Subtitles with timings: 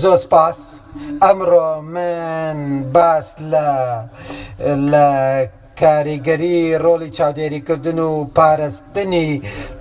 [0.00, 0.58] زۆر سپاس
[1.24, 2.58] ئەمڕۆ من
[2.94, 3.68] باس لە
[4.90, 5.06] لە
[5.80, 9.28] کاریگەری ڕۆلی چاودێریکردن و پارستنی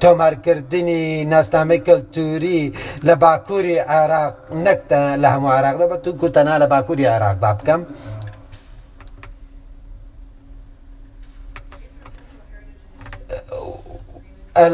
[0.02, 2.62] تۆمارکردنی ناستامی کەلتوری
[3.08, 4.36] لە باکووری عراق
[4.66, 7.82] نەکتە لە هەموو عراقدا بە تو کوتەنا لە باکووری عراقدا بکەم.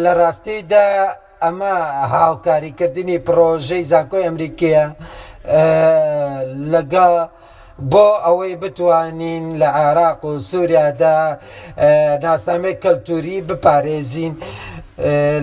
[0.04, 0.86] لە ڕاستیدا
[1.46, 1.75] ئەمە
[2.16, 4.84] هاوکاریکردنی پرۆژەی زانکۆی ئەمریکیە
[6.73, 7.07] لەگە
[7.92, 11.18] بۆ ئەوەی بتوانین لە عراق و سووریادا
[12.25, 14.34] ناسنامەی کەلتوری بپارێزین.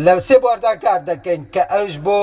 [0.04, 2.20] لە سێ بواردا کار دەکەین کە ئەش بۆ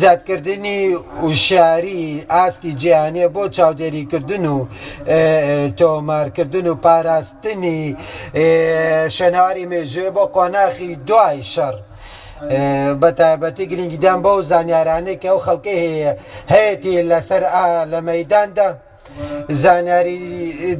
[0.00, 0.80] زیادکردنی
[1.28, 4.56] وشاری ئاستی جیهانیە بۆ چاودێریکردن و
[5.78, 7.82] تۆمارکردن و پاراستنی
[9.16, 11.76] شەناواری مێژێ بۆ قۆناخی دوای شەڕ.
[13.00, 16.12] بە تایبەتی گرنگیدان بەو زانیارانەی کە ئەو خەڵکی هەیە
[16.52, 17.42] هەیەی لەسەر
[17.92, 18.68] لە مەداندا
[19.62, 20.20] زانیاری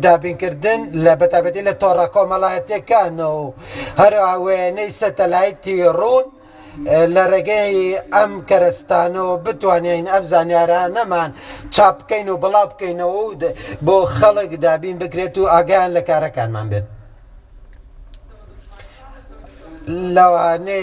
[0.04, 3.44] دابینکردن لە بەتابەتی لە تۆڕە کۆمەڵایەتەکانەوە
[4.00, 6.26] هەروە وێنەی سەتەلایتی ڕوون
[7.14, 7.78] لە ڕێگەی
[8.14, 11.30] ئەم کەرستانەوە بتوانین ئەم زانیارە نەمان
[11.74, 13.30] چاپ بکەین و بڵاو بکەینەوە و
[13.86, 16.86] بۆ خەڵک دابین بکرێت و ئاگیان لە کارەکانمان بێت.
[20.16, 20.80] لەوانێ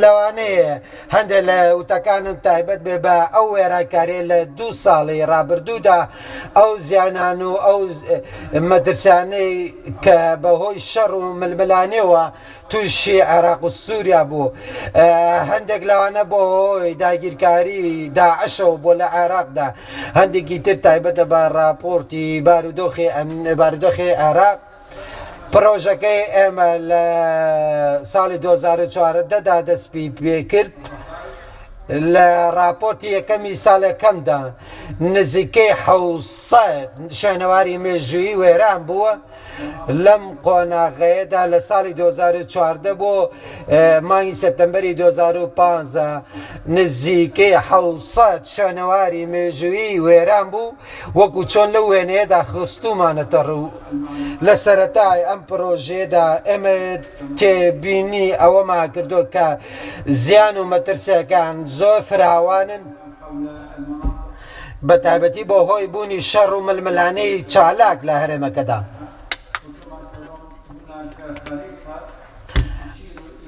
[0.00, 0.72] لەوانەیە
[1.14, 6.00] هەندێک لە وتەکانم تایبەت بێ بە ئەو وێراکارێ لە دوو ساڵی رابرردوودا
[6.58, 7.78] ئەو زیانان و ئەو
[8.70, 9.54] مەدرسانەی
[10.04, 12.24] کە بەهۆی شەڕ و ململانەوە
[12.70, 14.52] تووشی عێراق و سووریا بوو
[15.50, 19.68] هەندێک لەوانە بۆ هۆی داگیرکاری داعشە و بۆ لە عێراقدا
[20.18, 23.30] هەندێکی تر تایبەتە بە راپۆرتی بارودۆخی ئەم
[23.60, 24.58] بارودۆخی عێراق
[25.54, 27.02] پرۆژەکەی ئێمە لە
[28.12, 30.76] ساڵی 2004 دەدا دەستپی پێکرد
[32.14, 32.26] لە
[32.58, 34.40] راپۆرتی یەکەمی ساڵەکەمدا
[35.14, 39.12] نزیکەی حوسەت شوێنەواری مێژویی وێران بووە
[40.04, 43.28] لەم قۆناغەیەدا لە ساڵی 2014 بۆ
[44.02, 46.22] مانگی سپتمبری 2015
[46.76, 50.74] نزیکەی حوسەت شانەواری مێژووی وێران بوو
[51.14, 53.68] وەکو چۆن لە وێنەیەدا خستومانەتە ڕوو
[54.46, 56.76] لە سەتای ئەم پرۆژێدا ئەمە
[57.38, 59.46] تێبینی ئەوەما کردو کە
[60.06, 62.82] زیان و مەترسیەکان زۆر فراوانن
[64.88, 68.80] بە تایبەتی بۆ هۆی بوونی شەڕ و ململانەی چالاک لە هەرێمەکەدا.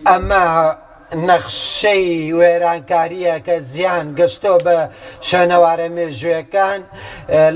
[0.09, 0.45] ئەمە
[1.29, 2.09] نەخشەی
[2.39, 4.79] وێرانکاریە کە زیان گەشتۆ بە
[5.29, 6.81] شوێنەوارە مێژوەکان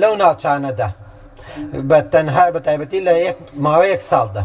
[0.00, 0.90] لەو ناچانەدا
[1.88, 3.12] بە تەنها بە تایبەتی لە
[3.64, 4.44] ماوەیەک ساڵدا.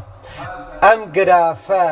[0.86, 1.86] ئەم گرافە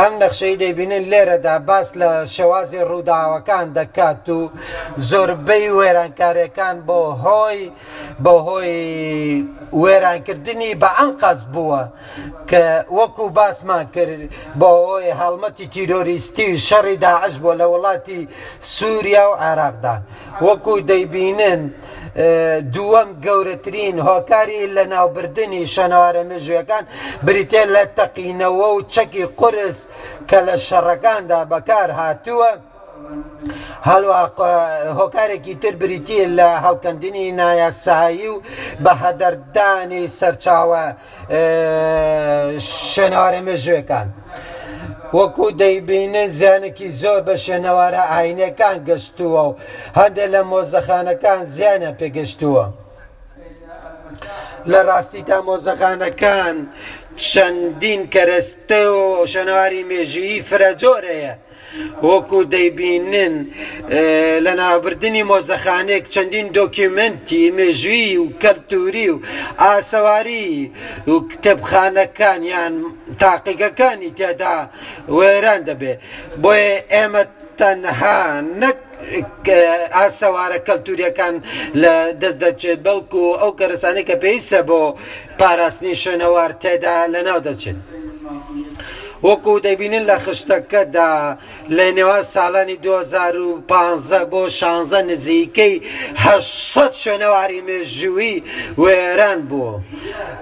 [0.00, 4.40] ئەم نەخشەی دەیبینن لێرەدا باس لە شێوازی ڕووداوەکان دەکات و
[5.10, 7.60] زۆربەی وێرانکاریەکان بۆ هۆی
[8.24, 8.76] بە هۆی
[9.82, 11.82] وێرانکردنی بە ئەنقاز بووە
[12.50, 12.62] کە
[12.98, 14.22] وەکو باسمان کرد
[14.60, 18.20] بۆ هۆی هەڵمەتی تیرۆریستی شەڕی داعش بۆ لە وڵاتی
[18.74, 19.94] سووریا و عێراقدا
[20.46, 21.62] وەکو دەیبینن
[22.74, 26.84] دووەم گەورەترین هۆکاری لە ناوبردننی شەنەوارە مژویەکان
[27.26, 29.78] بریتێ لە تەقینەوە و چەکی قرس
[30.28, 32.52] کە لە شەڕەکاندا بەکار هاتووە.
[33.88, 34.18] هەروە
[34.98, 38.36] هۆکارێکی تر بریتی لە هەڵکەندنی نایاسایی و
[38.84, 40.84] بە هەدەردانی سەرچاوە
[42.90, 44.08] شەنەوارە مێژوەکان.
[45.12, 49.56] وەکو دەیبینە زیانێکی زۆر بە شێنەوارە ئاینەکان گەشتووە و
[49.98, 52.64] هەندە لە مۆزەخانەکان زیانە پێگەشتووە.
[54.72, 56.56] لە ڕاستی تا مۆزەخانەکان
[57.28, 59.02] چەندین کەرەستە و
[59.32, 61.34] شەنەواری مێژویی فرە جۆرەیە.
[62.08, 63.34] وەکو دەیبینن
[64.44, 69.16] لە ناوبردننی مۆزەخانێک چەندین دۆکیمنتی مێژوی و کەلتوری و
[69.64, 70.48] ئاسەواری
[71.12, 72.74] و کتێبخانەکان یان
[73.22, 74.56] تاقیگەکانی تێدا
[75.16, 75.94] وێران دەبێ
[76.42, 77.24] بۆیە ئێمە
[77.60, 78.20] تەنها
[78.62, 78.78] نەک
[79.98, 81.34] ئاسەوارە کەلتوریەکان
[81.82, 84.82] لە دەست دەچێت بەڵکو ئەو کەرسانی کە پێیسە بۆ
[85.40, 87.78] پاراستنی شوێنەوار تێدا لەناو دەچێت.
[89.22, 91.12] وەکو دەبینن لە خشتەکەدا
[91.76, 95.74] لە نێوان ساڵانی 2015 بۆ 16 نزیکەی
[96.16, 98.42] 800 شوێنەواری مێژووی
[98.82, 99.80] وێران بوو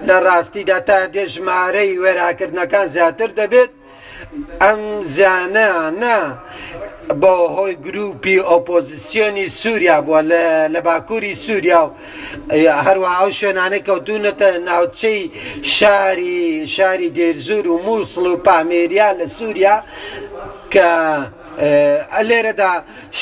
[0.07, 3.69] لە ڕاستیدا تا دێژمارەی وێراکردنەکان زیاتر دەبێت
[4.61, 4.81] ئەم
[5.15, 6.17] زیانە
[7.21, 10.21] بۆ هۆی گروپی ئۆپۆزیسیۆنی سووریا بووە
[10.73, 11.93] لە باکووری سووریا و
[12.87, 15.19] هەروە ئەو شوێنانە کەوتونەتە ناوچەی
[15.75, 16.41] شاری
[16.75, 19.75] شاری دێرزور و مووسڵ و پامێریا لە سووریا
[20.73, 20.89] کە
[22.27, 22.73] لێرەدا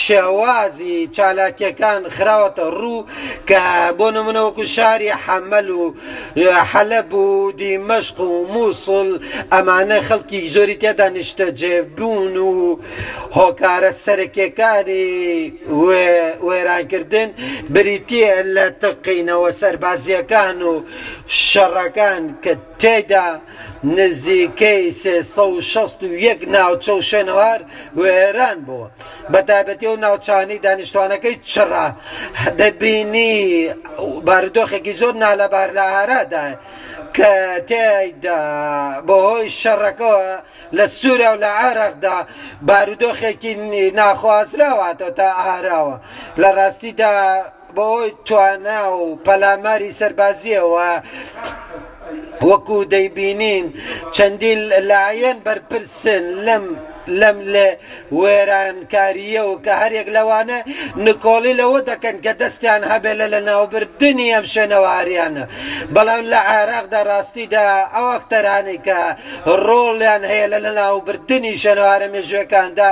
[0.03, 3.05] شێوازی چالاکیەکان خراوەتە ڕوو
[3.49, 3.61] کە
[3.97, 5.83] بۆ نمونەوەکو شاری حەمەل و
[6.71, 7.29] حەلب و
[7.61, 9.07] دیمەشق و مووسڵ
[9.53, 12.79] ئەمانە خەڵکی زۆری تێدا نیشتە جێبوون و
[13.37, 15.53] هۆکارە سەرکیەکانی
[16.45, 17.29] وێرانکردن
[17.73, 20.73] بریتە لە تقینەوە سەربازیەکان و
[21.47, 23.27] شەڕەکان کە تێدا
[23.97, 27.61] نزیکەی سێ 16 و یەک ناوچە و شوێنەوار
[27.97, 28.87] وێ حەیران بوو
[29.31, 31.87] بە تایبەتی و ناوچانی دانیشتوانەکەی چڕا
[32.59, 33.33] دەبینی
[34.27, 36.45] بارودۆخێکی زۆر نالەبار لە ئارادا
[37.17, 37.31] کە
[37.69, 38.41] تێدا
[39.07, 40.31] بەهۆی شەڕەکەەوە
[40.77, 42.17] لە سوورە و لە عراقدا
[42.67, 43.53] بارودۆخێکی
[43.99, 45.95] ناخوازراواتەوە تا ئاراوە
[46.41, 47.15] لە ڕاستیدا
[47.77, 50.91] بۆی توانە و پەلاماری سەربازیەوە
[52.47, 53.65] وەکو دەیبینین
[54.15, 54.59] چەندین
[54.89, 56.65] لایەن بەرپرسن لەم
[57.21, 57.69] لەم لێ
[58.19, 60.57] وێرانکاریەوە کە هەرێک لەوانە
[61.05, 65.43] نکۆڵی لەوە دەکەن کە دەستیان هەبێ لە لە ناوبردننی ئەم شوێنەوەواریانە
[65.93, 67.65] بەڵام لە عێراقدا ڕاستیدا
[67.95, 68.99] ئەو ئەکتەرانی کە
[69.65, 72.89] ڕۆڵیان هەیە لە لە ناوبردننی شەنەوارە مێژوەکاندا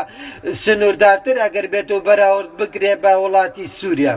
[0.64, 4.16] سنووردارتر ئەگەر بێت و بەراورد بگرێ بە وڵاتی سووریا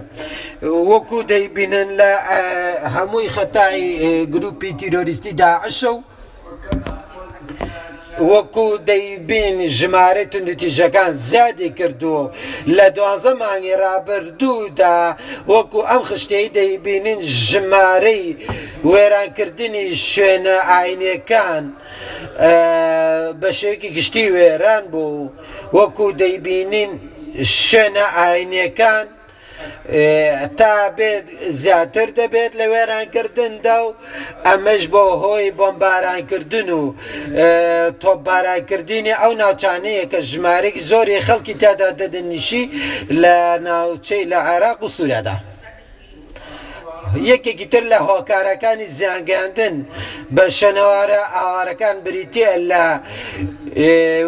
[0.90, 2.10] وەکو دەیبینن لە
[2.94, 3.82] هەمووی خەتای
[4.34, 6.04] گروپی تیرۆریستی داعشە و
[8.18, 12.22] وەکو دەیبین ژمارە تونتیژەکان زیادی کردووە
[12.76, 14.96] لە دوانزە مانگی رابرردوودا
[15.54, 18.26] وەکو ئەم خشتەی دەیبینین ژمارەی
[18.90, 21.64] وێرانکردنی شوێنە ئاینەکان
[23.40, 25.30] بە شێکی گشتی وێران بوو
[25.78, 26.92] وەکو دەیبینین
[27.66, 29.06] شوێنە ئاینەکان
[30.58, 31.26] تا بێت
[31.62, 33.88] زیاتر دەبێت لە وێرانکردندا و
[34.46, 36.82] ئەمەش بۆ هۆی بۆمبارانکردن و
[38.02, 42.62] تۆپبارانکردنی ئەو ناوچانەیە کە ژمارێک زۆری خەڵکی تادا دەدەنیشی
[43.22, 43.36] لە
[43.68, 45.36] ناوچەی لە عێراق و سوورادا.
[47.30, 49.76] یەکێکی تر لە هۆکارەکانی زیانگەاندن
[50.34, 52.86] بە شەنەوارە ئاوارەکان بریتە لە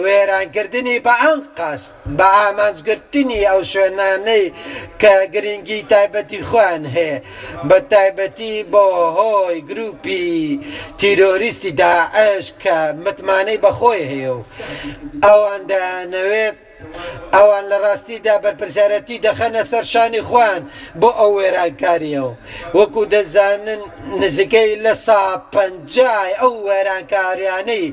[0.04, 4.44] وێرانکردنی بە ئەم قاست بە ئامانجگرتنی ئەو شوێنانەی
[5.00, 7.18] کە گرنگی تایبەتی خوان هەیە
[7.68, 8.84] بە تایبەتی بۆ
[9.18, 10.36] هۆی گروپی
[11.00, 14.40] تیرۆریستی داعش کە متمانەی بەخۆی هەیە و
[15.24, 16.58] ئەوەندانەوێت
[17.36, 20.62] ئەوان لە ڕاستیدا بەرپرسیارەتی دەخەنە سەر شانی خوان
[21.00, 22.32] بۆ ئەو وێرانکاریەوە
[22.78, 23.80] وەکو دەزانن
[24.22, 25.22] نزیکەی لە سا
[25.54, 27.86] پەنجای ئەو وێرانکاریانەی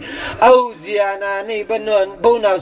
[0.44, 2.58] ئەو زیانانەی بنۆن بەو ناو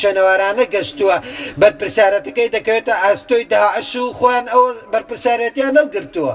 [0.00, 1.16] شەنەوارانە گەشتووە
[1.60, 6.34] بەرپرسیارەتەکەی دەکەوێتە ئاستۆی داعش و خوان ئەو بەرپرسیارەتیان نەگرتووە.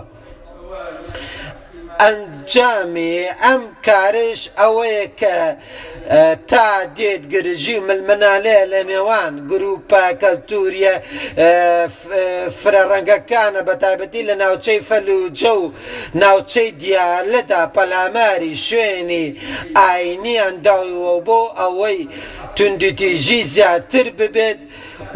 [2.04, 3.16] ئەنجامی
[3.46, 5.36] ئەم کارش ئەوەیە کە
[6.50, 6.66] تا
[6.98, 10.96] دێت گرژی ملمنالەیە لە نێوان گروپە کەلتوریە
[12.60, 15.66] فرەڕەنگەکانە بە تایبەتی لە ناوچەی فەلوجە و
[16.24, 19.26] ناوچەی دیالەدا پەلاماری شوێنی
[19.80, 22.00] ئاینی ئەنداوەوە بۆ ئەوەی
[22.56, 24.60] توندتیژی زیاتر ببێت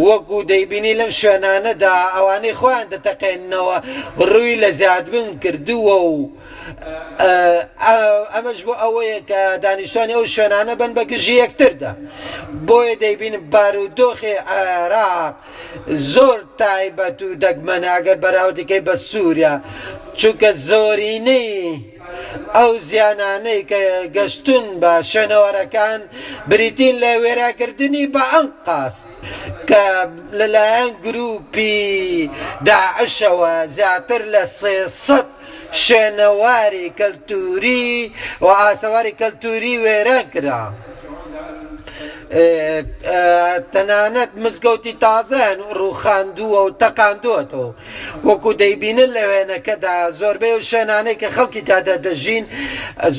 [0.08, 3.78] وەکو دەیبینی لەم شوێنانەدا ئەوانەی خۆیان دەتەقێنەوە
[4.32, 6.18] ڕووی لە زیادبن کردووە و
[8.34, 11.92] ئەمەش بۆ ئەوەیە کە دانیشتوانی ئەو شوێنانە بن بە گژی یەکتردا
[12.68, 15.34] بۆیە دەیبین بارودۆخی عێراق
[16.14, 19.56] زۆر تایبەت و دەگمەناگەر بەراوردەکەی بە سووریا
[20.20, 21.56] چونکە زۆرینەی
[22.56, 23.82] ئەو زیانانەی کە
[24.16, 26.02] گەشتون بە شوێنەوەرەکان
[26.50, 29.08] بریتین لە وێراکردنی بە ئەم قاست
[29.70, 29.86] کە
[30.40, 31.80] لەلایەن گروپی
[32.68, 35.20] داعشەوە زیاتر لە سێسە
[35.84, 37.92] شوێنەواری کەلتوری
[38.46, 40.64] و ئاسەواری کەلتوری وێران کرا.
[43.74, 47.70] تەنانەت مزگەوتی تازەن ڕووخاندووە و تەقاندوەتەوە
[48.28, 52.46] وەکو دەیبینن لە وێنەکەدا زۆربەی و شوێنانەی کە خەڵکی تادا دەژین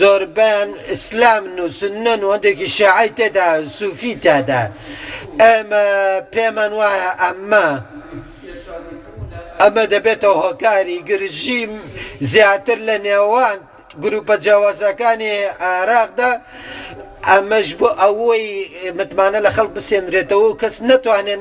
[0.00, 4.62] زۆربەن ئسلام نووسنن وەندێکی شعی تێدا سوفی تادا
[5.42, 5.82] ئەمە
[6.34, 7.68] پێمان وایە ئەمە.
[9.60, 11.72] ئەمە دەبێتەوە هۆکاری گرژیم
[12.32, 13.58] زیاتر لە نێوان
[14.04, 15.34] گروپە جیاوازەکانی
[15.72, 16.30] عراقدا
[17.28, 21.40] امش بو اوي متمانه لخلق بسين ريتو كس نتو نەتوانێن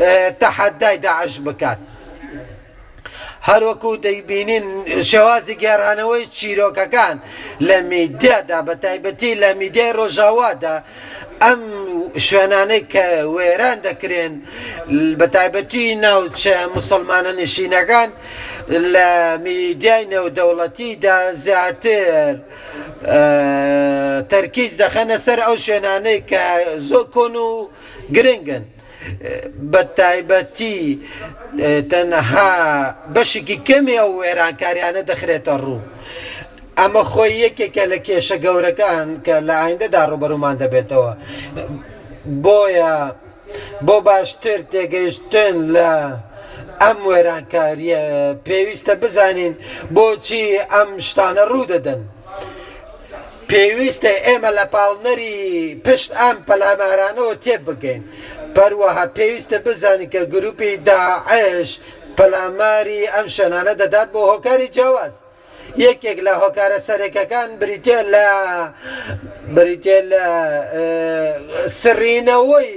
[0.00, 1.78] آه، تحدي داعش بكات
[3.50, 4.66] هەروەکو دەیبینین
[5.10, 7.16] شێوازی گێڕانەوەی چیرۆکەکان
[7.68, 10.76] لە میدیادا بە تایبەتی لە میدیای ڕۆژاوادا
[11.44, 11.60] ئەم
[12.26, 14.34] شوێنانەی کە وێران دەکرێن
[15.18, 18.10] بە تایبەتی ناوچە مسلمانە نشینەکان
[18.94, 19.08] لە
[19.46, 22.34] میدیای نێودەوڵەتیدا زیاتر
[24.32, 26.42] تەرکیز دەخەنە سەر ئەو شوێنانەی کە
[26.88, 27.48] زۆر کۆن و
[28.16, 28.64] گرنگن.
[29.72, 30.78] بە تایبەتی
[31.90, 32.50] تەنەها
[33.14, 35.80] بەشکی کەمی ئەو وێرانکاریانە دەخرێتە ڕوو.
[36.78, 41.12] ئەمە خۆی یەکێکە لە کێشە گەورەکان کە لە ئایندەدا ڕوبەرومان دەبێتەوە.
[42.44, 42.94] بۆیە
[43.86, 45.90] بۆ باشتر تێگەیشتن لە
[46.82, 48.02] ئەم وێرانکاریە
[48.46, 49.52] پێویستە بزانین
[49.94, 52.02] بۆچی ئەم شتانە ڕوو دەدەن.
[53.50, 55.34] پێویستە ئێمە لە پاڵنەری
[55.84, 58.02] پشت ئەم پەلامارانەوە تێ بگەین
[58.56, 61.70] بەروەها پێویستە بزانین کە گروپی داعش
[62.16, 65.14] پەلاماری ئەم شەنانە دەدات بۆ هۆکاری جیاواز.
[65.86, 68.28] یەکێک لە هۆکارە سەرێکەکان بریتێ لە
[69.54, 70.24] بریتێ لە
[71.80, 72.72] سرینەوەی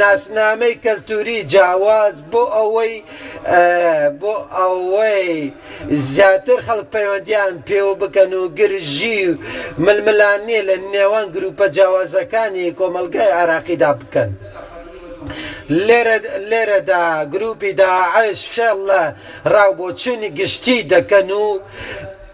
[0.00, 2.94] ناسنامەی کەلتوری جیاواز بۆ ئەوەی
[4.20, 5.52] بۆ ئەوەی
[6.14, 9.38] زیاتر خەڵک پەیوەندیان پێوە بکەن و گرژی و
[9.84, 14.30] ململانێ لە نێوان گروپە جیاوازەکانی کۆمەلگای عراقیدا بکەن.
[15.86, 16.16] لێرە
[16.50, 19.02] لێرەدا گروپی داعش فێڵ لە
[19.52, 21.46] ڕاوبۆچوونی گشتی دەکەن و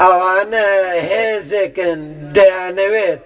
[0.02, 0.66] ئەوانە
[1.10, 2.00] هێزێکن
[2.36, 3.20] دەیانەوێت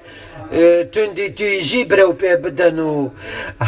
[0.92, 2.94] توندی تویژی برەو پێ بدەن و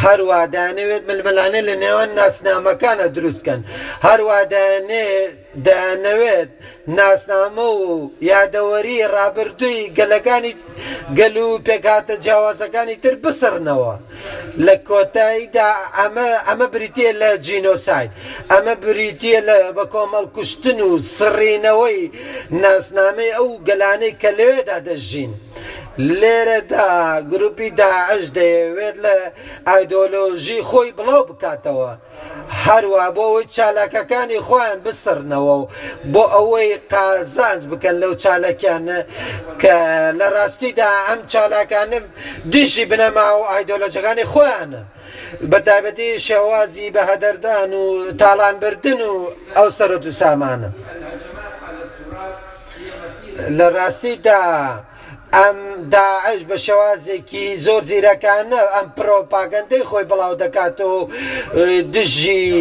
[0.03, 3.61] هەروادانەوێت ململانە لە نێوان ناسنامەکانە دروستکەن
[4.05, 5.37] هەروادانێت
[5.68, 6.50] دەنەوێت
[6.99, 10.54] ناسنامە و یادەوەری ڕابردووی گەلەکانی
[11.18, 13.94] گەل و پێکاتە جیاوازەکانی تر بسرنەوە
[14.66, 15.68] لە کۆتاییدا
[15.99, 18.11] ئەمە ئەمە بریتە لە جینۆسایت
[18.52, 22.02] ئەمە بریتە لە بە کۆمەڵ کوشتن و سڕینەوەی
[22.62, 25.34] ناسنامەی ئەو گەلانەی کە لەوێدا دەژین.
[26.20, 26.88] لێرەدا
[27.32, 29.14] گروپی داعش دەیەوێت لە
[29.68, 31.92] ئایدۆلۆژی خۆی بڵاو بکاتەوە
[32.64, 35.69] هەروە بۆ ئەوی چالاکەکانی خۆیان بسرنەوە بکەنەوە و
[36.13, 38.99] بۆ ئەوەی قازانج بکەن لەو چالەکیانە
[39.63, 39.77] کە
[40.19, 42.05] لە ڕاستیدا ئەم چالاکانم
[42.53, 44.83] دیشی بنەما و ئایدۆلۆجەکانی خۆیانە
[45.51, 47.85] بەتابەتی شێوازی بە هەدەردان و
[48.21, 49.13] تاڵانبردن و
[49.57, 50.71] ئەو سەرەت و سامانە
[53.59, 54.41] لە ڕاستیدا
[55.38, 55.59] ئەم
[55.95, 60.93] داعش بە شێوازێکی زۆر زیرەکانە ئەم پرۆپاگەندەی خۆی بڵاو دەکات و
[61.95, 62.57] دژی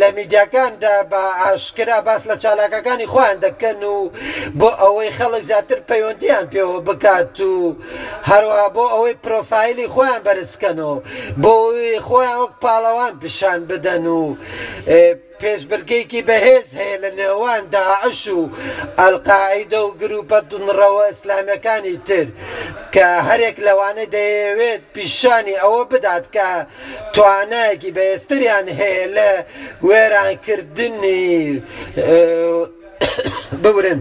[0.00, 3.98] لە میدیاکاندا بە ئاشکرا باس لە چالاکەکانی خۆیان دەکەن و
[4.58, 7.76] بۆ ئەوەی خەڵک زیاتر پەیوەندیان پێوە بکات و
[8.30, 10.92] هەروە بۆ ئەوەی پرۆفایلی خۆیان بەرزکەن و
[11.42, 11.54] بۆ
[12.08, 14.22] خۆیان وەک پاڵەوان پیشان بدەن و
[15.42, 18.40] پێشبرگێکی بەهێز هەیە لە نێوان داعش و
[19.00, 22.26] ئەلقاعیدە و گروپە دونڕەوە ئسلامەکانی تر
[22.94, 26.48] کە هەرێک لەوانە دەیەوێت پیشانی ئەوە بدات کە
[27.14, 29.30] توانایەکی بەێستریان هەیە لە
[29.88, 31.26] وێرانکردنی
[33.62, 34.00] بورن.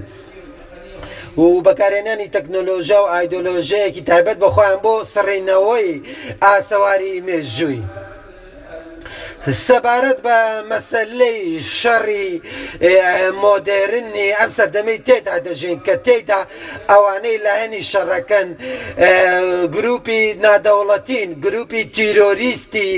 [1.42, 5.90] و بەکارێنانی تەکنۆلۆژە و ئایدۆلۆژەیەکی تایبەت بەخۆیان بۆ سڕینەوەی
[6.44, 7.82] ئاسەواری مێژووی.
[9.66, 10.40] سەبارەت بە
[10.72, 11.40] مەسلەی
[11.80, 12.30] شەڕی
[13.44, 16.42] مۆدێرنی ئەم سەردەمەی تێدا دەژین کە تێدا
[16.90, 18.48] ئەوانەی لایەنی شەڕەکەن
[19.76, 22.92] گروپی نادەوڵەتین گروپی تیرۆریستی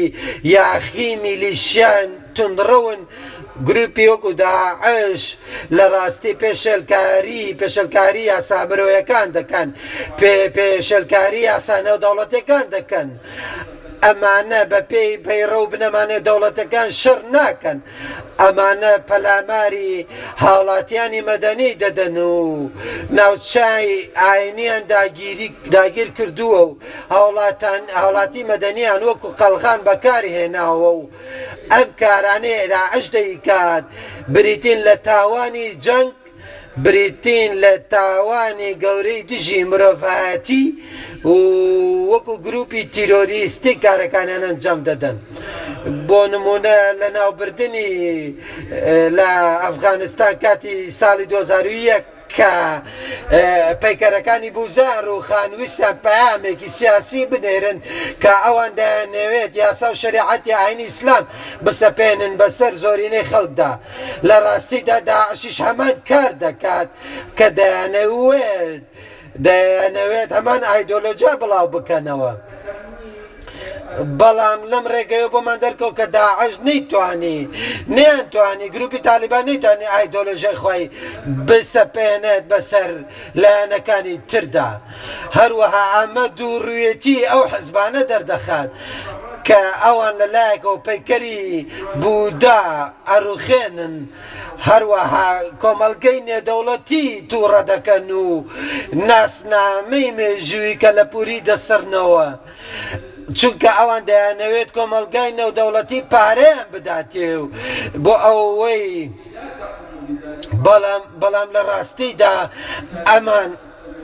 [0.56, 3.00] یاخی میلیشیان تندڕون
[3.68, 5.22] گروپی وەکو داعش
[5.78, 9.68] لە ڕاستی پێشلکاری پێشلکاری یاسابرۆیەکان دەکەن
[10.56, 13.10] پێشلکاری یاسانە و دەوڵەتەکان دەکەن
[14.06, 17.80] ئەمانە بە پێی پەیڕە و بنەمانێ دەوڵەتەکان شڕ ناکەن
[18.42, 19.96] ئەمانە پەلاماری
[20.44, 22.40] هاوڵاتیانی مەدەنی دەدەن و
[23.20, 23.90] ناوچای
[24.24, 26.78] ئاینیان داگیری داگیر کردووە و
[27.14, 31.02] هاوڵاتان هاوڵاتی مەدەنیان وەکو قەلغان بەکاری هێناوە و
[31.74, 33.84] ئەم کارانەیەدا عش دەیکات
[34.34, 36.10] بریتین لە تاوانی جەنگ
[36.86, 40.64] بریتین لە تاوانی گەورەی دژی مرۆڤەتی
[41.28, 41.30] و
[42.20, 45.16] وەکو گروپی تیرۆریستی کارەکانیان ئەنجام دەدەن
[46.08, 47.92] بۆ نمونە لە ناوبردننی
[49.18, 49.30] لە
[49.64, 52.04] ئەفغانستان کاتی ساڵی 2001
[52.38, 52.52] کە
[53.84, 57.78] پەیکەرەکانی بوزار و خانویستان پامێکی سیاسی بنێرن
[58.22, 61.24] کە ئەوان دەیانەوێت یاسا و شریعەتی ئاینی ئیسلام
[61.66, 63.72] بسەپێنن بەسەر زۆرینەی خەڵدا
[64.28, 66.90] لە ڕاستیدا داعشیش هەمان کار دەکات
[67.38, 68.84] کە دەیانەوێت
[69.46, 72.34] دەیانەوێت هەمان ئایدۆلۆجیا بڵاو بکەنەوە.
[74.20, 77.40] بەڵام لەم ڕێگەی بۆمان دەرکەوت کە داعش نەیتوانی
[77.98, 80.84] نێنتوانی گروپی تالیبان نەیتوانانی ئایدۆلژە خۆی
[81.48, 82.90] بسەپێنێت بەسەر
[83.42, 84.70] لایەنەکانی تردا
[85.38, 88.72] هەروەها ئەمە دووڕویەتی ئەو حزبانە دەردەخات
[89.48, 91.40] کە ئەوان لەلایەکەوە پەیکەری
[92.02, 92.62] بوودا
[93.12, 93.96] ئەروخێنن
[94.68, 95.30] هەروەها
[95.62, 98.26] کۆمەلگەی نێدەوڵەتی تووڕە دەکەن و
[99.10, 102.28] ناسنامەی مێژووی کە لە پوری دەسرنەوە.
[103.40, 107.44] چونکە ئەوان دەیانەوێت کۆمەلگای نەودەوڵەتی پارەیان بداتێ و
[108.04, 108.86] بۆ ئەوەی
[111.22, 112.36] بەڵام لە ڕاستیدا
[113.10, 113.52] ئەمان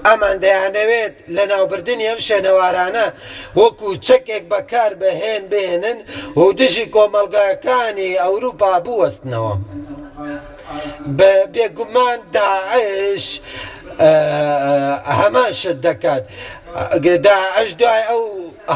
[0.07, 3.05] ئەمان دەیانەوێت لە ناوبردننی ئەم شەنەوارانە
[3.59, 5.97] وەکو چەکێک بەکار بەهێن بێنن
[6.39, 9.55] و دژی کۆمەلگاکانی ئەوروپا بوەستنەوە.
[11.17, 13.25] بە بێگومان داعش
[15.19, 16.23] هەمان شت دەکات
[17.27, 18.23] داعش دوای ئەو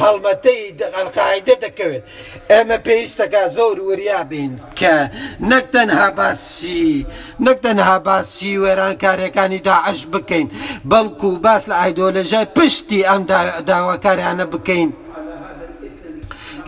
[0.04, 0.60] هەڵمەتەی
[0.96, 2.04] ئەلقاعدە دەکەوێت
[2.52, 4.96] ئێمە پێویستەکە زۆر وریا بین کە
[5.52, 7.06] نەک تەنها باسی
[7.46, 10.48] نەک تەنها باسی وێرانکاریەکانی داعش بکەین
[10.92, 13.22] بەڵکو باس لە ئایدۆلژای پشتی ئەم
[13.70, 14.90] داواکاریانە بکەین.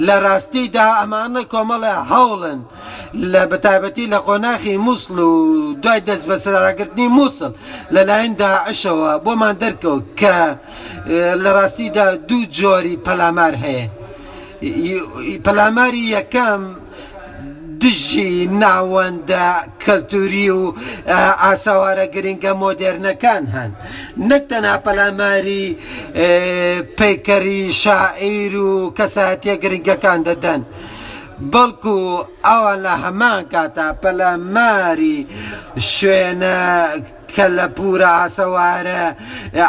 [0.08, 2.60] لە ڕاستیدا ئەمانە کۆمەڵە هەوڵن
[3.32, 5.36] لە بەتابەتی لە قۆناخی مووسڵ و
[5.84, 7.52] دوای دەست بە سەراگررتنی مووسڵ
[7.96, 10.36] لەلایەندا عشەوە بۆمان دەرکەوت کە
[11.44, 13.86] لە ڕاستیدا دوو جۆری پەلامار هەیە
[15.46, 16.62] پەلاماری یەکەم
[17.82, 19.48] دژی ناوەندە
[19.86, 20.64] کەلتوری و
[21.44, 23.72] ئاساوارە گرنگە مۆدررنەکان هەن
[24.30, 25.64] نەتەنا پەلاماری
[27.00, 30.62] پیکەری شاعیر و کەساتە گرنگەکان دەدەن.
[31.54, 31.98] بەڵکو
[32.48, 35.16] ئەوە لە هەمان کاتا پەلەماری
[35.98, 36.58] شوێنە
[37.36, 39.04] کە لە پورە ئاسەوارە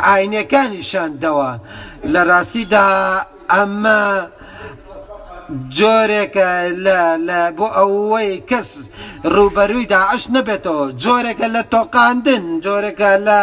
[0.04, 1.50] ئاینەکانیشاندەوە
[2.12, 2.86] لە ڕاستیدا
[3.52, 4.00] ئەمە
[5.78, 6.50] جۆرێکە
[7.56, 8.68] بۆ ئەوەی کەس
[9.34, 13.38] ڕوبەروی داعش نبێتەوە جۆرێکە لە تۆقااندن جۆرێکە لە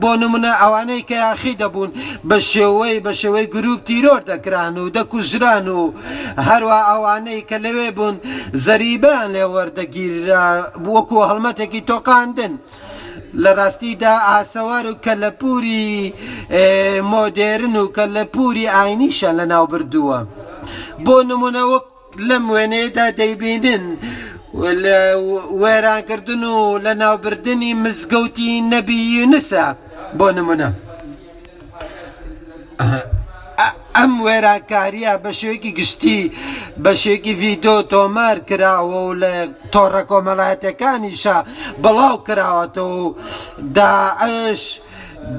[0.00, 1.90] بۆ نمونە ئەوانەی کە یاخی دەبوون
[2.28, 5.80] بە شێوەی بە شێوەی گرروپ تیرۆر دەکران و دەکوژران و
[6.48, 8.16] هەروە ئەوانەی کە لەوێ بوون
[8.64, 10.46] زەریبان لێ وەردەگیرا
[10.94, 12.52] وەکو هەڵمەتێکی تۆقااندن.
[13.42, 15.84] لە ڕاستیدا ئاسەوار و کە لە پووری
[17.12, 20.18] مۆدێرن و کە لە پووری ئاینیشە لە ناوبردووە
[21.04, 21.86] بۆ نمونەوەک
[22.28, 23.84] لەم وێنێدا دەیبینن
[25.60, 29.66] وێرانکردن و لە ناوبردننی مزگەوتی نەبی نسە
[30.18, 30.70] بۆ نمونە
[33.96, 36.20] ئەم وێراکاریە بە شوێکی گشتی
[36.82, 39.34] بەشێکی ڤیددیو تۆمار کراوە و لە
[39.74, 41.36] تۆڕە کۆمەڵایەتەکانیشە
[41.82, 43.06] بڵاو کراوەتەوە و
[43.78, 44.62] داعش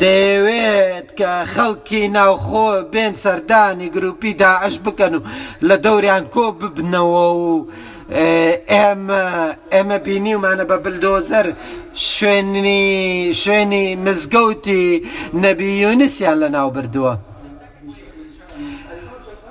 [0.02, 5.22] دەیەوێت کە خەڵکی ناوخۆ بێن سەردانی گروپی داعش بکەن و
[5.68, 7.68] لە دەوریان کۆ ببنەوە و
[8.74, 9.24] ئێمە
[9.74, 11.48] ئێمە بینی ومانە بە بلدۆزەر
[12.16, 12.84] شوێنی
[13.42, 14.86] شوێنی مزگەوتی
[15.44, 17.16] نەبی یونسیان لە ناو بردووە.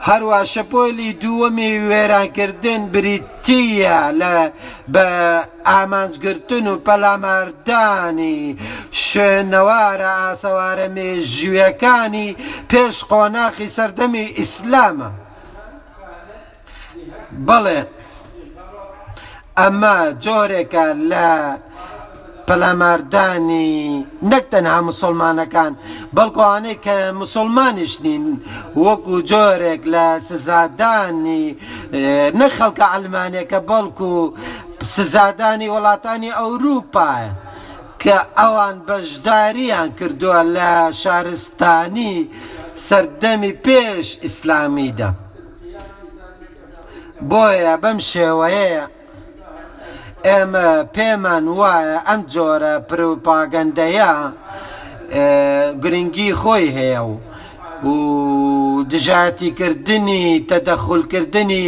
[0.08, 4.34] هەروە شەپۆلی دووەمی وێرانکردن بریتیە لە
[4.92, 5.06] بە
[5.70, 8.38] ئامانجگرتن و پەلاماردانی
[9.06, 12.28] شوێنەوارە ئاسەوارە مێژویەکانی
[12.70, 15.10] پێش قۆناخی سەردەمی ئیسلامە
[17.46, 17.80] بڵێ
[19.58, 21.30] ئەمە جۆرێکە لە
[22.46, 23.72] پەلاماردانی
[24.32, 25.72] نەک تەنها مسلمانەکان
[26.16, 28.24] بەڵکوانەی کە مسلمانیش نین
[28.84, 31.44] وەکو جۆرێک لە سزادانی
[32.40, 34.10] نەخەڵکە ئەلمانەکە بەڵکو
[34.96, 37.32] سزادانی وڵاتانی ئەوروپایە.
[38.02, 40.70] کە ئەوان بەشداریان کردووە لە
[41.02, 42.14] شارستانی
[42.86, 45.10] سەردەمی پێش ئیسلامیدا
[47.30, 48.84] بۆیە بەم شێوەیە
[50.30, 54.12] ئێمە پێمان وایە ئەم جۆرە پروپاگەندەیە
[55.82, 57.14] گرنگی خۆی هەیە و
[57.86, 57.94] و
[58.90, 61.66] دژاتیکردنی تەدەخلکردنی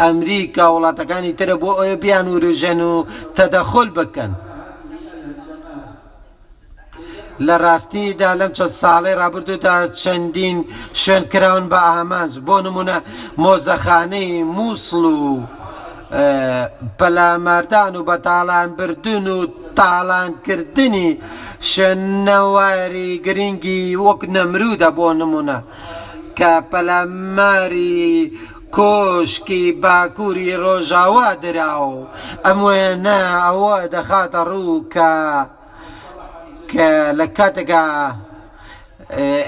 [0.00, 2.94] ئەمریکا وڵاتەکانی ترە بۆ ئەوە بیان وروژەن و
[3.38, 4.32] تەدەخل بکەن.
[7.46, 10.58] لە ڕاستیدا لەم چەند ساڵی رابرردودا چەندین
[11.02, 12.98] شوێنکراون بە ئامانج بۆ نمونە
[13.42, 15.34] مۆزەخانەی مووسڵ و
[16.10, 19.36] بەلامەردان و بەتاالان بردن و
[19.76, 21.10] تاالانکردنی
[21.70, 25.58] شەنەواری گرنگی وەک نەمرودە بۆ نمونە
[26.38, 28.06] کە پەلەماری
[28.76, 32.06] کۆشکی باکووری ڕۆژاوا دراوە
[32.46, 35.10] ئەم وێنە ئەوە دەخاتە ڕوو کە
[36.70, 37.84] کە لە کاتێکا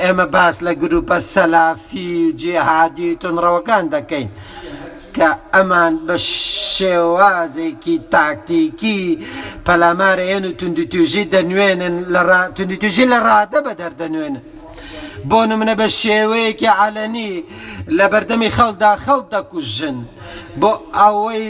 [0.03, 4.29] ئێمە باس لە گروپە سەلافی جێهادی تونڕەوەکان دەکەین.
[5.19, 6.17] کە ئەمان بە
[6.75, 9.01] شێوازێکی تاکتیکی
[9.67, 12.23] پەلامارەیەن و تونندتوژی دەنوێنن لە
[12.57, 14.43] تونندتوژی لە ڕادە بە دەردەنوێنن.
[15.29, 17.31] بۆ نمونە بە شێوەیەکی علەنی
[17.99, 19.99] لە بەردەمی خەڵدا خەڵ دەکوژن
[20.61, 21.47] بۆ ئەوەی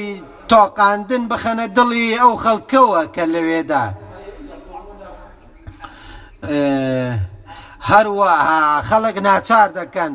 [0.51, 3.85] تۆقااندن بخەنە دڵی ئەو خەڵکەوە کە لەوێدا.
[7.91, 10.12] هەروەها خەڵک ناچار دەکەن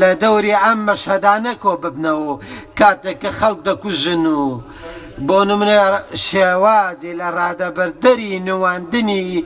[0.00, 2.34] لە دەوری ئەم مەشهدانە کۆ ببنەوە
[2.78, 4.44] کاتێککە خەڵک دەکوژن و
[5.26, 5.78] بۆ نمونە
[6.26, 9.44] شێوازی لە ڕادەبەردەری نواندنی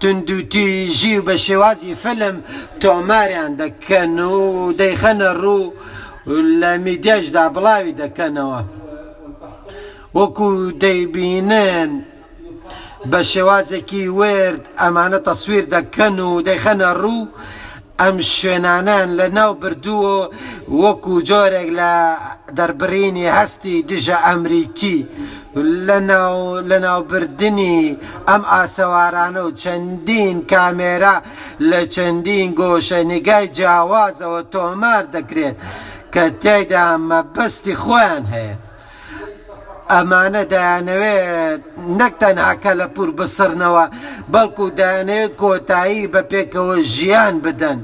[0.00, 2.36] تونندوتیژی و بە شێوازی فلم
[2.82, 4.42] تۆماریان دەکەن و
[4.80, 5.72] دەیخەنە ڕوو
[6.60, 8.60] لە میدێشدا بڵاوی دەکەنەوە
[10.16, 10.50] وەکو
[10.82, 11.90] دەیبینن
[13.10, 17.30] بە شێوازێکی ورد ئەمانە تەسویر دەکەن و دەیخەنە ڕوو
[18.00, 20.14] ئەم شوێنانان لە ناو بردووە
[20.82, 21.92] وەکو جۆرێک لە
[22.56, 24.96] دەربڕینی هەستی دژە ئەمریکی
[26.68, 27.78] لە ناوبردننی
[28.28, 31.16] ئەم ئاسەوارانە و چەندین کامێرا
[31.70, 35.56] لە چەندین گۆشە نیگای جیاوازەوە تۆمار دەکرێت
[36.14, 38.56] کە تێدا مەبەستی خۆیان هەیە.
[39.94, 41.60] ئەمانە دایانەوێت
[42.00, 43.84] نەکتەناکە لە پور بسرنەوە
[44.32, 47.78] بەڵکو دایانەوێت کۆتایی بە پێکەوە ژیان بدەن.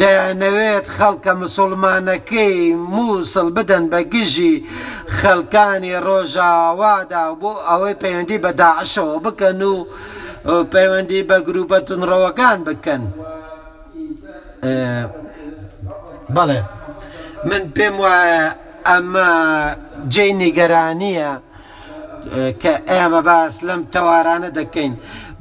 [0.00, 2.54] دەیانەوێت خەڵکە مسلمانەکەی
[2.94, 4.54] مووسڵ بدەن بە گژی
[5.18, 9.76] خەلکانی ڕۆژاوادا بۆ ئەوەی پەیوەندی بە داعشەوە بکەن و
[10.72, 13.02] پەیوەندی بە گروپە تونڕەوەکان بکەن.
[16.34, 16.60] بەڵێ
[17.48, 18.46] من پێم وایە
[18.90, 19.28] ئەمە
[20.12, 21.32] جێ نیگەرانیە
[22.62, 24.92] کە ئێمە باس لەم تەوارانە دەکەین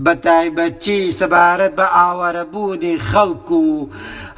[0.04, 3.66] بە تایبەتی سەبارەت بە ئاوارەبوونی خەڵک و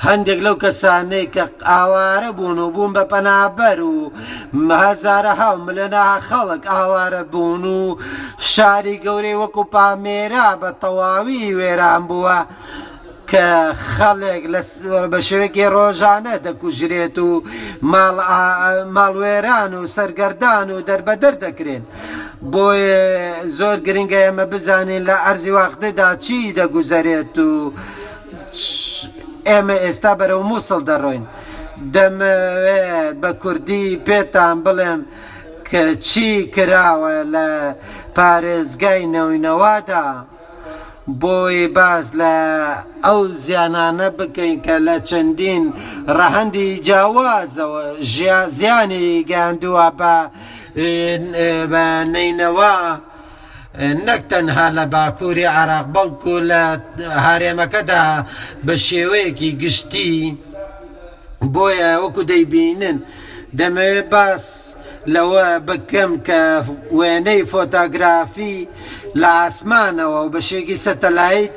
[0.07, 3.97] هەندێک لەو کەسانەی کە ئاوارە بوون و بوون بە پەنابەر و
[4.85, 7.83] هەزارە هاو ملەنا خەڵک ئاوارە بوون و
[8.53, 12.39] شاری گەورەی وەکو پامێرا بە تەواوی وێران بووە
[13.33, 13.49] کە
[13.95, 14.43] خەڵێک
[15.11, 17.31] بە شوێکی ڕۆژانە دەکوژرێت و
[18.95, 21.83] ماڵوێران و سەرگەردان و دەربەدەر دەکرێن
[22.51, 23.01] بۆیە
[23.57, 27.53] زۆر گرنگە ئێمە بزانین لە ئەرزی وقتدا چی دەگوزارێت و
[29.49, 31.23] ئێمە ئێستا بەرەو مووسڵ دەڕۆین
[31.95, 35.01] دەمەوێت بە کوردی پێتان بڵێم
[35.69, 37.47] کە چی کراوە لە
[38.17, 40.05] پارێزگای نەوینەوادا.
[41.07, 42.35] بۆی باز لە
[43.05, 45.63] ئەو زیانانە بکەین کە لە چەندین
[46.17, 47.83] ڕەهندی جیاوازەوە
[48.59, 49.87] زیانی گەاندووە
[51.71, 52.73] بە نینەوە
[54.07, 56.61] نەک تەنها لە باکووری عراق بەڵکو لە
[57.25, 58.03] هارێمەکەدا
[58.65, 60.13] بە شێوەیەکی گشتی
[61.53, 62.97] بۆیە وەکو دەیبینن
[63.57, 64.45] دەمەوێت باس.
[65.13, 66.41] لەوە بکەم کە
[66.97, 68.57] وێنەی فۆتاگرافی
[69.21, 71.53] لە ئاسمانەوە و بەشێکی سەتەلایت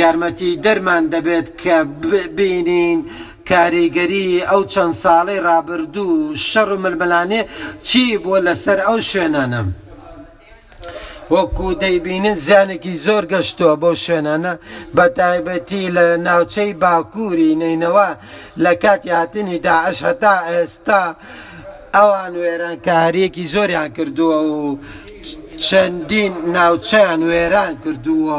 [0.00, 1.76] یارمەتی دەرمان دەبێت کە
[2.36, 2.98] بینین
[3.50, 7.42] کاریگەری ئەو چەند ساڵی رابرردوو شەڕ و ململانێ
[7.86, 9.68] چی بۆ لەسەر ئەو شوێنانم.
[11.34, 14.54] وەکو دەیبینن زیانێکی زۆر گەشتووە بۆ شوێنانە
[14.96, 18.08] بە تایبەتی لە ناوچەی باکووری نینەوە
[18.64, 21.02] لە کاتی هاتنی داعش هەتا ئێستا
[21.96, 24.78] ئەوان وێران کارێکی زۆریان کردووە و
[25.66, 28.38] چەندین ناوچەیان وێران کردووە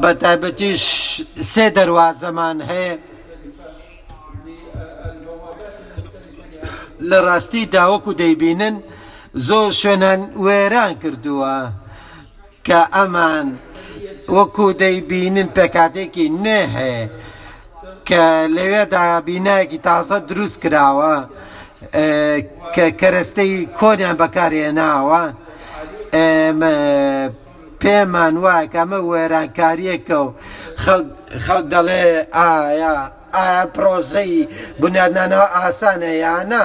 [0.00, 0.84] بە تایبەتیش
[1.52, 2.94] سێ دەواازەمان هەیە
[7.10, 8.76] لە ڕاستی داوەکو دەیبینن
[9.48, 11.56] زۆر شوێنان وێران کردووە
[12.66, 13.46] کە ئەمان
[14.36, 17.04] وەکو دەیبینن پێکاتێکی نوێ هەیە
[18.08, 18.24] کە
[18.56, 21.16] لەوێدا بینایەکی تازە دروست کراوە.
[22.74, 25.22] کە کەرەستەی کۆنیان بەکارێناوە
[27.82, 30.34] پێمان وای کەمە وێرانکاریەکە و
[31.44, 32.04] خەڵ دەڵێ
[32.36, 32.94] ئایا
[33.34, 34.48] ئایا پرۆزەی
[34.80, 36.64] بنیادنانەوە ئاسانە یانە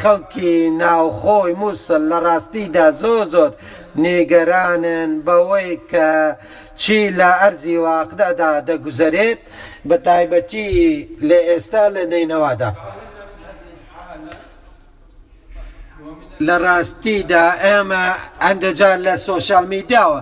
[0.00, 0.52] خەڵکی
[0.82, 3.50] ناوخۆی مووسل لە ڕاستیدا زۆر زۆر
[4.02, 6.08] نێگەرانن بەوەی کە
[6.80, 9.40] چی لە ئەرزی واقدەدا دەگوزەرێت
[9.88, 10.74] بە تایبەتی
[11.28, 12.70] لە ئێستا لە نینەوادا.
[16.46, 18.04] لە ڕاستیدا ئێمە
[18.42, 20.20] ئەندەجار لە سۆشال میدیاوە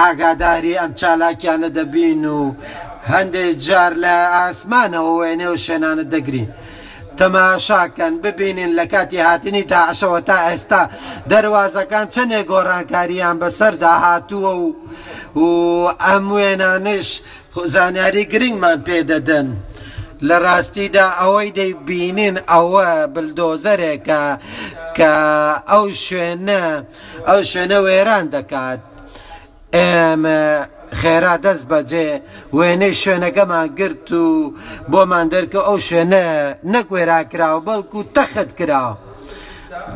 [0.00, 2.40] ئاگاداری ئەم چالاکیانە دەبین و
[3.12, 6.48] هەندێک جار لە ئاسمانەوە وێنێ و شوێنانە دەگرین.
[7.18, 10.82] تەماشاکەن ببینین لە کاتی هاتنی تا عشەوە تا ئێستا
[11.30, 14.68] دەواازەکان چنێ گۆڕانکاریان بەسەردا هاتووە و
[15.44, 15.48] و
[16.06, 17.08] ئەم وێنانش
[17.74, 19.46] زانیاری گرنگمان پێدەدەن.
[20.28, 24.22] لە ڕاستیدا ئەوەی دەیبینین ئەوە بلدۆزەرێکە
[24.96, 25.12] کە
[25.70, 26.64] ئەو شوێنە
[27.28, 28.80] ئەو شوێنە وێران دەکات
[29.76, 30.38] ئێمە
[31.00, 32.10] خێرا دەست بەجێ
[32.56, 34.26] وێنەی شوێنەکەمان گرت و
[34.90, 36.24] بۆمان دەرکە ئەو شوێنە
[36.72, 38.92] نەک وێراکراوە بەڵکو تەخت کراوە.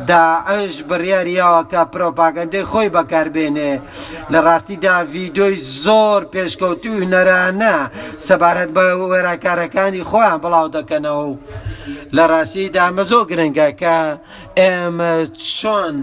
[0.07, 3.73] داعش بڕیاریەوەکە پرۆپاگەندەی خۆی بەکاربێنێ
[4.31, 7.77] لە ڕاستیدا ڤیددیۆی زۆر پێشکەوتی و نەرانە
[8.27, 11.29] سەبارەت بە وەراکارەکانی خۆیان بڵاو دەکەنەوە
[12.15, 13.97] لە ڕاستیدا مەزۆ گرنگە کە
[14.59, 15.13] ئێمە
[15.55, 15.95] چۆن.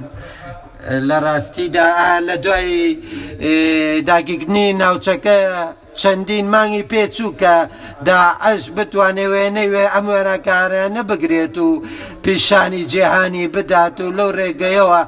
[1.08, 1.90] لە ڕاستیدا
[2.28, 2.82] لە دوای
[4.08, 5.38] داگیگنی ناوچەکە
[6.00, 7.56] چەندین مانگی پێچووکە
[8.08, 11.68] دا ئەش بتوانێ وێنەیوێ ئەم وێنەکارە نەبگرێت و
[12.24, 15.00] پیشانی جیهانی بدات و لەو ڕێگەیەوە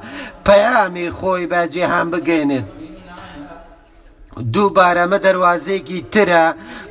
[0.45, 2.67] پەیامی خۆی بە جیهان بگەێنێت.
[4.53, 6.45] دووبارەمە دەواازێکی ترە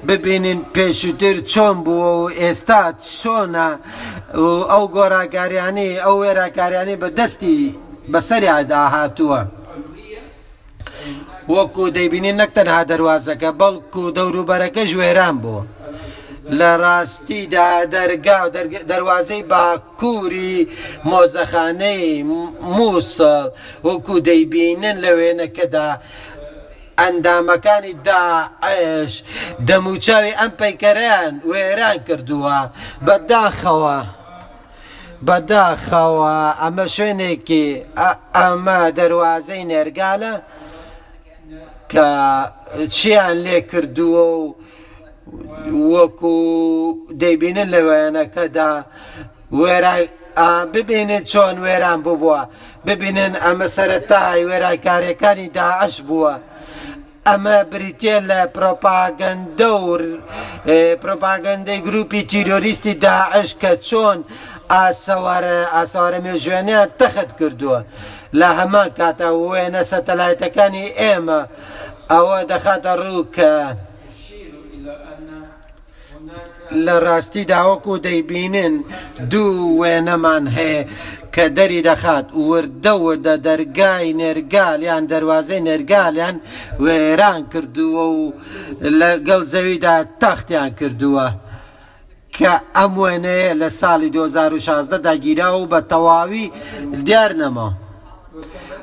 [0.08, 2.82] ببینین پێشتر چۆن بووە و ئێستا
[3.18, 3.68] چۆنە
[4.72, 7.58] ئەو گۆڕاکاریانی ئەو وێراکاریانی بە دەستی
[8.12, 9.40] بەسەری ئادا هاتووە.
[11.48, 15.62] وەکو دەیبینین نەک تەنها دەواازەکە بەڵکو دەوروبەرەکە ژێران بوو
[16.58, 18.48] لە ڕاستیدا دەرگا و
[18.90, 20.56] دەواازەی باکووری
[21.10, 22.22] مۆزەخانەی
[22.76, 23.44] مووسڵ
[23.88, 25.88] وەکو دەیبینن لە وێنەکەدا
[27.00, 29.12] ئەندامەکانی داعش
[29.68, 32.58] دەموچاوی ئەم پەیکەریان وێران کردووە
[33.06, 33.98] بەداخەوە.
[35.28, 37.66] بەداخەوە ئەمە شوێنێکی
[38.38, 40.34] ئەمە دەواازەی نێرگالە
[41.92, 42.06] کە
[42.96, 44.52] چیان لێ کردووە و
[45.92, 46.34] وەکو
[47.22, 48.72] دەیبینن لەوێنەکەدا
[49.58, 50.04] وێرای
[50.74, 52.40] ببینێت چۆن وێران ببووە
[52.86, 56.34] ببینن ئەمە سەرەتای وێرای کارەکانی داعش بووە.
[57.28, 60.00] ئەمە بریتە لە پرۆپاگەندەور
[61.02, 64.18] پرۆپاگەندەی گروپی تیرۆریستی داعش کە چۆن
[64.74, 67.80] ئاسەوارە ئاسەوارە مێژوێنیان تەخت کردووە.
[68.40, 71.40] لە هەمان کاتە وێنە سەتەلایەتەکانی ئێمە
[72.12, 73.52] ئەوە دەخاتە ڕوو کە
[76.86, 78.74] لە ڕاستی داوەکو دەیبینن
[79.30, 80.82] دوو وێنەمان هەیە
[81.34, 86.36] کە دەری دەخات وردە وردە دەرگای نێرگالیان دەواازەی نێرگالیان
[86.84, 88.20] وێران کردووە و
[89.00, 91.26] لەگەڵ زەویدا تەختیان کردووە
[92.36, 96.46] کە ئەم وێنەیە لە ساڵی 2016 داگیرا و بە تەواوی
[97.06, 97.83] دیار نەمەوە.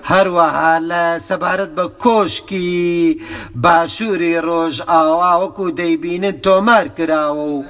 [0.09, 3.19] هەروەها لە سەبارەت بە کۆشکی
[3.63, 7.61] باشووری ڕۆژ ئاوا وەکو دەیبینن تۆمار کراوە و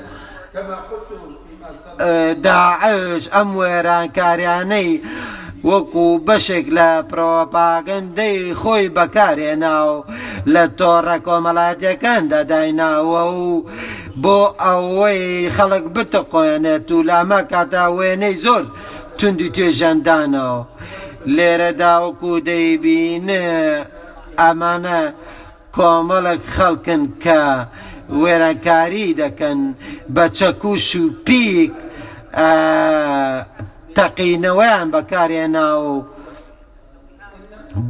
[2.46, 4.92] داعش ئەم وێرانکاریانەی
[5.70, 9.94] وەکو بەشێک لە پرۆپاگەندەی خۆی بەکارێناو
[10.54, 13.66] لە تۆڕە کۆمەڵاتیەکان دەدایناوە و
[14.24, 18.64] بۆ ئەوەی خەڵک بتەقۆێنێت و لامە کاتا وێنەی زۆر
[19.18, 20.62] توندی توێژەندانەوە.
[21.26, 23.46] لێرە داوەکو دەیبینێ
[24.42, 25.02] ئەمانە
[25.76, 27.44] کۆمەڵک خەڵکن کە
[28.22, 29.60] وێرەکاری دەکەن
[30.16, 31.74] بە چەکوش و پیک
[33.98, 35.94] تەقینەوەیان بەکارێنا و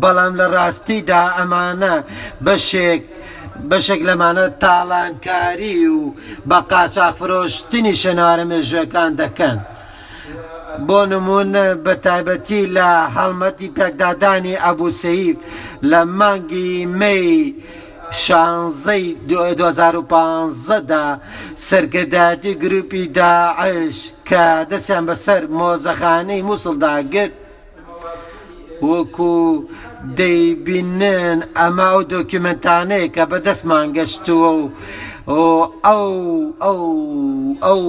[0.01, 1.95] بەڵام لە ڕاستیدا ئەمانە
[2.45, 3.03] بەشێک
[3.69, 6.01] بەشێک لەمانە تاڵانکاری و
[6.49, 9.57] بە قاچافرۆشتنی شەنارە مێژەکان دەکەن.
[10.87, 15.37] بۆ نمونە بە تایبەتی لە هەڵمەتی پێکدادانی ئەبووسیب
[15.91, 17.37] لە مانگی مەی
[18.23, 21.05] شانزەی 2015دا
[21.67, 23.97] سەرگرداتی گروپی داعش
[24.29, 27.35] کە دەستیان بەسەر مۆزەخانەی مووسڵداگرت
[28.91, 29.37] وەکو
[30.17, 35.41] دەیبینن ئەمە ئەو دۆکیمنتانەیە کە بە دەستمان گەشتووە و
[35.85, 36.11] ئەو
[36.63, 36.81] ئەو
[37.63, 37.81] ئەو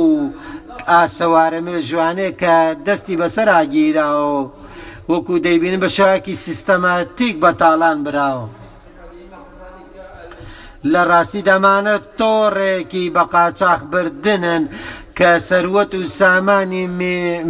[0.90, 4.34] ئاسەوارەمێ ژوانێک کە دەستی بەسەراگیرا و
[5.12, 8.46] وەکو دەیبین بە شوەکی سیستەماتیک بە تاالان براوە
[10.90, 14.62] لە ڕاستی دەمانە تۆڕێکی بە قاچاخ بردنن
[15.18, 16.84] کە سەروەت و سامانی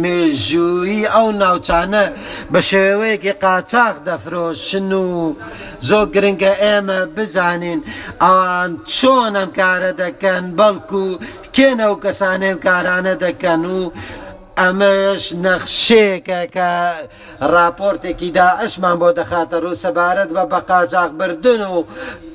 [0.01, 2.05] مێژووی ئەو ناوچانە
[2.51, 5.07] بە شێوەیەکی قاچاق دەفرۆشن و
[5.87, 7.79] زۆر گرنگە ئێمە بزانین
[8.23, 11.05] ئەوان چۆن ئەم کارە دەکەن بەڵکو
[11.55, 13.79] کێنە و کەسانێم کارانە دەکەن و
[14.59, 16.71] ئەمەش نەخشێکە کە
[17.53, 21.83] راپۆرتێکی دا ئەشمان بۆ دەخاتە ڕوو سەبارەت بە بەقاجاق بردن و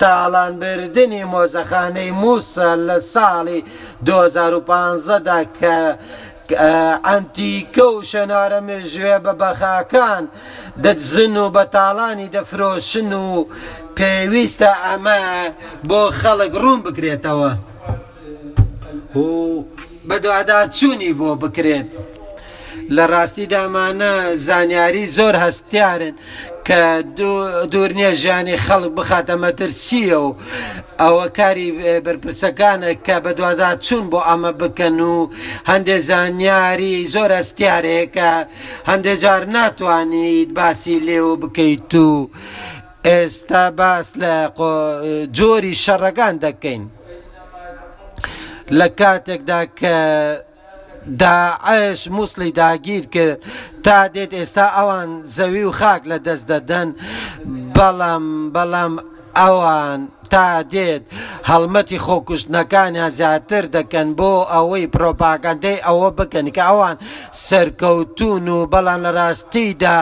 [0.01, 3.59] تاڵانبردننی مۆزەخانەی مووسە لە ساڵی
[4.07, 5.77] 2015دا کە
[7.07, 10.23] ئەنتیکە و شەنارە مێژوێ بە بەخاکان
[10.83, 13.27] دەتزن و بە تاڵانی دەفرۆشن و
[13.97, 15.21] پێویستە ئەمە
[15.89, 17.51] بۆ خەڵک ڕوون بکرێتەوە.
[20.09, 21.87] بەدووادا چوونی بۆ بکرێت.
[22.95, 24.13] لە ڕاستی دامانە
[24.47, 26.15] زانیاری زۆر هەستیارن
[26.67, 26.81] کە
[27.71, 30.29] دوورنیە ژیانی خەڵک بخاتە مەترسیە و
[31.01, 31.69] ئەوە کاری
[32.05, 35.15] بەرپرسەکانە کە بە دووادا چوون بۆ ئەمە بکەن و
[35.71, 38.31] هەندێک زانیاری زۆر ئەستیارێکە
[38.89, 42.11] هەندێک جار ناتوانیت باسی لێو بکەیت و
[43.07, 44.33] ئێستا باس لە
[45.37, 46.85] جۆری شەڕەکان دەکەین.
[48.77, 49.97] لە کاتێکدا کە
[51.19, 53.39] داعش مووسلی داگیر کرد
[53.83, 56.89] تا دێت ئێستا ئەوان زەوی و خاک لە دەست دەدەن
[57.75, 58.93] بەڵام بەڵام
[59.39, 60.01] ئەوان
[60.33, 61.03] تا دێت
[61.49, 66.95] هەڵمەتی خۆکوشتنەکانیان زیاتر دەکەن بۆ ئەوەی پرۆپاگەندەی ئەوە بکەن کە ئەوان
[67.45, 69.95] سەرکەوتون و بەڵام لە ڕاستیدا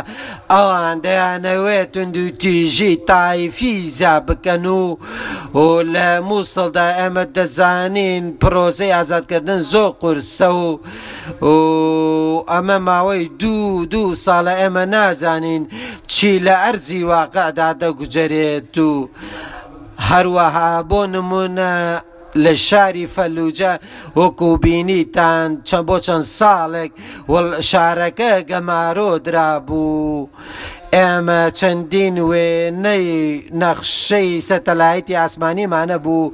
[0.53, 4.85] ئەوان دەیانەوێت تونندوتیژی تایفیزا بکەن و
[5.93, 10.67] لە مووسڵدا ئەمە دەزانین پرۆزەی ئازادکردن زۆر قرسە و
[12.53, 15.63] ئەمە ماوەی دوو دوو ساڵە ئێمە نازانین
[16.11, 18.93] چی لە ئەرزی واقعدا دەگوجەرێت و
[20.09, 21.71] هەروەها بۆ نمونە
[22.43, 23.73] لە شاری فەلوجە
[24.19, 26.91] وەکوبینیتان چەند بۆ چەند ساڵێک
[27.69, 30.29] شارەکە گەمارۆ درابوو.
[30.95, 33.05] ئێمە چەندین وێنەی
[33.61, 36.33] نەخشەی سەتەلایەتی ئاسمانیمانە بوو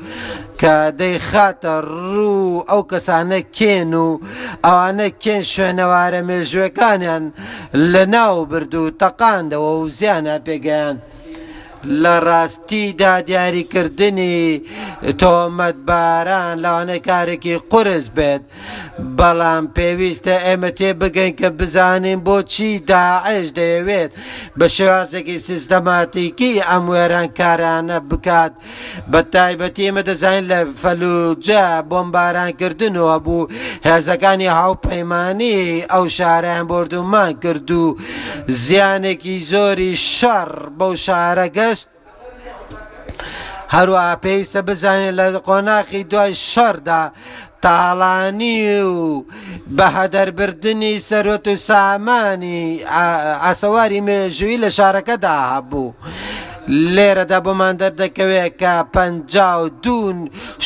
[0.61, 1.75] کە دەیخاتە
[2.15, 4.09] ڕوو ئەو کەسانە کێن و
[4.65, 7.23] ئەوانە کێن شوێنەوارە مێژوەکانیان
[7.91, 10.97] لە ناو بردو تەقاندەوە و زیانە پێگەیان.
[11.85, 14.61] لە ڕاستیدا دیاریکردنی
[15.21, 18.41] تۆمەتباران لاوانە کارێکی قرس بێت
[19.17, 24.11] بەڵام پێویستە ئێمە تێ بگەین کە بزانین بۆچی داعش دەیەوێت
[24.59, 28.53] بە شێوازێکی سیستەماتیکی ئەم وێران کارانە بکات
[29.11, 33.47] بە تایبەتی ئمە دەزانین لە فەلوجە بۆمبارانکردنەوە بوو
[33.89, 35.57] هێزەکانی هاوپەیمانانی
[35.91, 37.85] ئەو شارەیان بردومان کردو
[38.63, 41.72] زیانێکی زۆری شەڕ بەو شارەگە
[43.75, 47.03] هەروە پێویستە بزانێت لە قۆناقی دوای شەردا
[47.63, 48.61] تاڵانی
[48.93, 48.99] و
[49.77, 52.61] بە هەدەربردننی سەرۆت و سامانی
[53.43, 55.93] ئاسەواری مێژووی لە شارەکەدا هەبوو.
[56.95, 59.37] لێرەدا بۆمان دەردەکەوێت کە پنج
[59.83, 60.17] دوون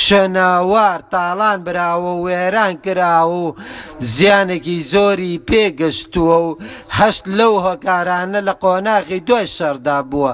[0.05, 3.55] شەناوار تاڵان براوە و وێران کرا و
[4.13, 6.49] زیانێکی زۆری پێگەشتووە و
[6.97, 10.31] هەشت لەو هۆکارانە لە قۆناغی دوای شەردا بووە.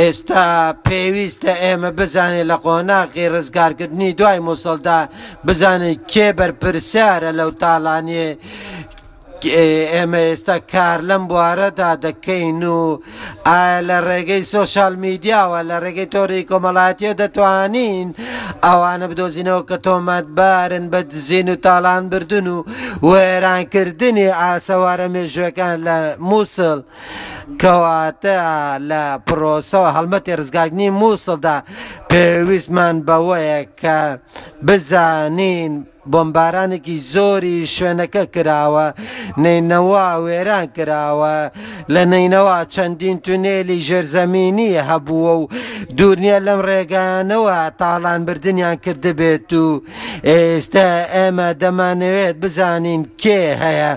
[0.00, 0.48] ئێستا
[0.86, 4.98] پێویستە ئێمە بزانێت لە قۆناقی ڕزگارکردنی دوای مووسڵدا
[5.46, 8.26] بزانێت کێ بەرپرسیارە لەو تاڵانێ
[9.52, 13.00] ئێمە ئێستا کار لەم بوارەدا دەکەین و
[13.48, 18.08] ئایا لە ڕێگەی سۆشال میدیاوە لە ڕێگەی تۆری کۆمەڵاتیە دەتوانین
[18.64, 22.58] ئەوانە بدۆزینەوە کە تۆمەتبارن بە دزین و تاالان بردن و
[23.10, 25.96] وێرانکردنی ئاسەوارە مێژوەکان لە
[26.28, 26.78] مووسڵ
[27.60, 28.38] کەواتە
[28.90, 31.56] لە پرۆسەوە هەڵمەتی ڕزگاگنی مووسڵدا
[32.10, 33.98] پێویستمان بەوەیە کە
[34.66, 35.74] بزانین
[36.12, 38.86] بۆمبارانێکی زۆری شوێنەکە کراوە
[39.44, 41.34] نینەوە وێران کراوە
[41.94, 45.44] لە نینەوە چەندین تونێلی ژێرزەمینی هەبووە و
[45.96, 49.66] دوورنیە لەم ڕێگانەوە تاڵان بردنیان کردبێت و
[50.30, 53.92] ئێستا ئێمە دەمانەوێت بزانین کێ هەیە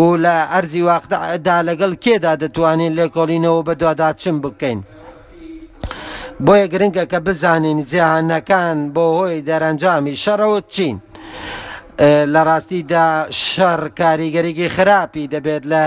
[0.00, 4.80] و لە ئەرزی وەختدا لەگەڵ کێدا دەتوانین لێکۆڵینەوە بە دووادا چم بکەین.
[6.44, 10.98] بۆیە گرنگە کە بزانین زیانەکان بۆ هۆی دەرەنجامی شەڕەوە چین.
[12.32, 13.06] لە ڕاستیدا
[13.44, 15.84] شەڕ کاریگەریگی خراپی دەبێت لە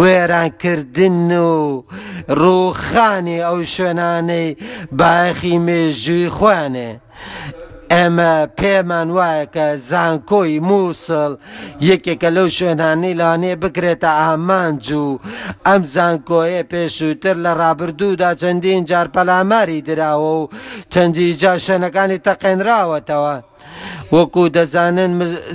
[0.00, 1.84] وێرانکردن و
[2.40, 4.48] ڕووخانی ئەو شوێنانەی
[4.98, 6.90] باخی مێژووی خوانێ
[7.94, 11.30] ئەمە پێمان وایە کە زانکۆی مووسڵ
[11.88, 15.08] یەکێکە لەو شوێنانی لانێ بکرێتە ئامانج و
[15.66, 20.48] ئەم زانکۆیە پێشووتر لە ڕابردوودا چەندین جار پەلاماری دراوە و
[20.92, 23.34] چەندی جا شوێنەکانی تەقێنراوەتەوە
[24.14, 25.12] وەکو دەزانن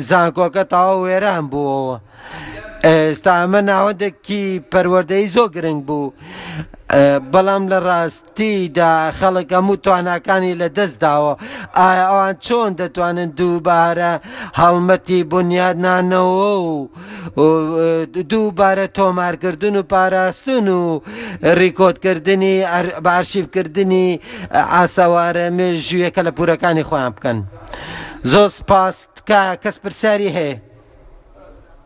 [0.09, 1.97] زانکۆکە تاوا وێران بووەوە.
[2.87, 6.13] ئێستا ئەمە ناوەندێکی پەروەردەی زۆر گرنگ بوو
[7.33, 11.33] بەڵام لە ڕاستیدا خەڵک هەموو تواناکانی لە دەستداوە
[11.77, 14.13] ئایا ئەوان چۆن دەتوانن دووبارە
[14.61, 16.69] هەڵمەتی بنیادنانەوە و
[18.31, 20.81] دووبارە تۆمارکردن و پاراستن و
[21.59, 22.55] ڕیکۆتکردنی
[23.05, 24.07] باشیفکردنی
[24.75, 27.37] ئاسەوارە مێژویەکە لە پورەکانی خۆیان بکەن
[28.31, 30.70] زۆر سپاست کە کەس پرسیاری هەیە